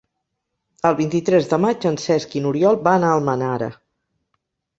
[0.89, 3.71] El vint-i-tres de maig en Cesc i n'Oriol van a Almenara.